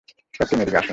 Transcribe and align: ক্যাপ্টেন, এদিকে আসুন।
ক্যাপ্টেন, 0.33 0.59
এদিকে 0.61 0.77
আসুন। 0.77 0.89